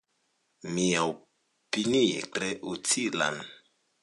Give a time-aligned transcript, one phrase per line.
[0.77, 3.41] Miaopinie tre utilan.